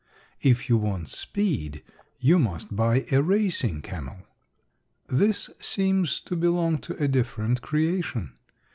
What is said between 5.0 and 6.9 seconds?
This seems to belong